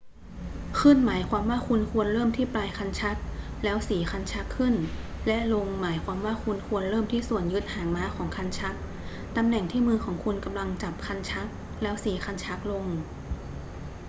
[0.79, 3.17] ขึ้นหมายความว่าคุณควรเริ่มที่ปลายคันชัก
[3.63, 4.73] แล้วสีคันชักขึ้น
[5.27, 8.75] และลงหมายความว่าคุณควรเริ่มที่ส่วนยึดหางม้าของคันชัก
[9.37, 12.85] ตำแหน่งที่มือของคุณกำลังจับคันชัก ​​แล้วสีคันชักลง